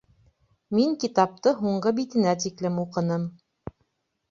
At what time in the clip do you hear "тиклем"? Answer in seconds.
2.47-2.83